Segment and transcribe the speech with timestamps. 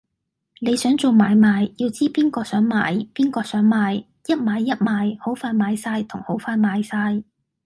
[0.59, 7.21] 你想做買賣，要知邊個想買，邊個想賣，一買一賣，好快買哂同好快賣晒